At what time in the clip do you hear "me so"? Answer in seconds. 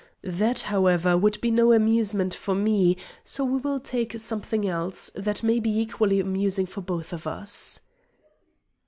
2.55-3.45